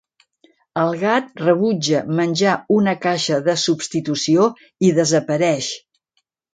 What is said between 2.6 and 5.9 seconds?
una caixa de substitució i desapareix.